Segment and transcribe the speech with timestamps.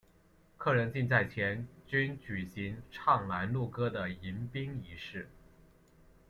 [0.57, 5.29] 客人进寨前均举行唱拦路歌的迎宾仪式。